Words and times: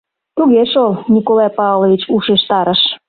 —Туге 0.37 0.63
шол, 0.71 0.91
Николай 1.15 1.49
Павлович, 1.59 2.01
ушештарыш. 2.15 2.81